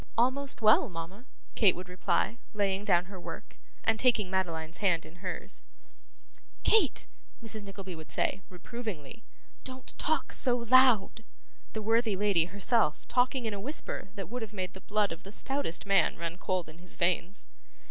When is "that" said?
14.15-14.27